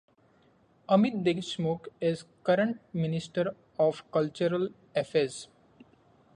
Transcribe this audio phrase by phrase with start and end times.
[0.89, 5.47] Amit Deshmukh is current Minister of Cultural Affairs.